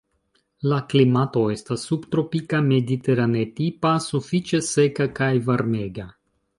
La 0.69 0.79
klimato 0.93 1.43
estas 1.57 1.83
subtropika 1.91 2.63
mediterane-tipa, 2.71 3.95
sufiĉe 4.09 4.65
seka 4.73 5.11
kaj 5.23 5.33
varmega. 5.51 6.13